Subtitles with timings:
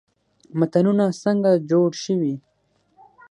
[0.59, 2.35] متلونه څنګه جوړ شوي؟